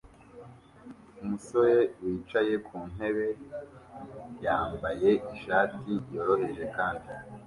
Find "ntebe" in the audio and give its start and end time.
2.91-3.27